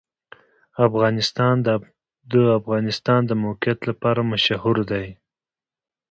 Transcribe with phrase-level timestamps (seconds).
[0.87, 1.67] افغانستان د
[2.33, 5.07] د افغانستان د موقعیت لپاره مشهور دی.